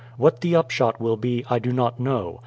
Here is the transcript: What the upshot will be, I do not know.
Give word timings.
What 0.17 0.41
the 0.41 0.55
upshot 0.55 0.99
will 0.99 1.15
be, 1.15 1.45
I 1.47 1.59
do 1.59 1.71
not 1.71 1.99
know. 1.99 2.39